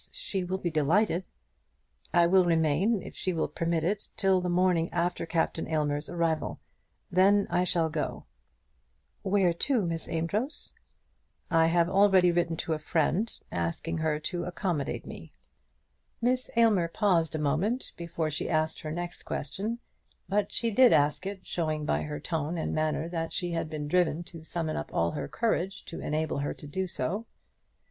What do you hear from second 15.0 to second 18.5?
me." Miss Aylmer paused a moment before she